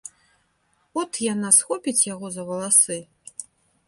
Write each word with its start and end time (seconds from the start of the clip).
От 1.01 1.11
яна 1.33 1.49
схопіць 1.57 2.03
яго 2.13 2.31
за 2.39 2.43
валасы. 2.49 2.99